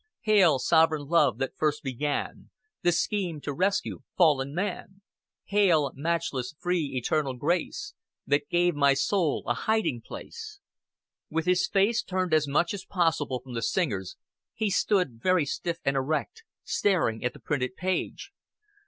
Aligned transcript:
"Hail, 0.21 0.57
sov'reign 0.57 1.05
love, 1.05 1.37
that 1.37 1.55
first 1.55 1.83
began 1.83 2.49
The 2.81 2.91
scheme 2.91 3.39
to 3.41 3.53
rescue 3.53 3.99
fallen 4.17 4.51
man! 4.55 5.03
Hail, 5.43 5.91
matchless, 5.93 6.55
free, 6.57 6.95
eternal 6.97 7.35
grace, 7.35 7.93
That 8.25 8.49
gave 8.49 8.73
my 8.73 8.95
soul 8.95 9.43
a 9.45 9.53
hiding 9.53 10.01
place." 10.01 10.59
With 11.29 11.45
his 11.45 11.67
face 11.67 12.01
turned 12.01 12.33
as 12.33 12.47
much 12.47 12.73
as 12.73 12.83
possible 12.83 13.41
from 13.41 13.53
the 13.53 13.61
singers, 13.61 14.17
he 14.55 14.71
stood 14.71 15.21
very 15.21 15.45
stiff 15.45 15.77
and 15.85 15.95
erect, 15.95 16.45
staring 16.63 17.23
at 17.23 17.33
the 17.33 17.39
printed 17.39 17.75
page. 17.75 18.31